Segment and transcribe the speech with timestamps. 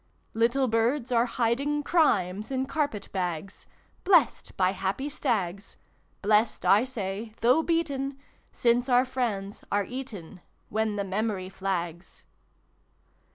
[0.33, 3.67] Little Birds are hiding Crimes in carpet bags,
[4.03, 5.77] Blessed by happy stags:
[6.23, 8.17] Blessed, I say, though beaten
[8.51, 12.25] Since our friends are eaten When the memory flags.